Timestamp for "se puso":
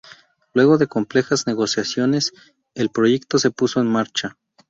3.37-3.81